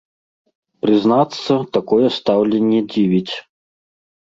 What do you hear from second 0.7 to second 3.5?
Прызнацца, такое стаўленне дзівіць.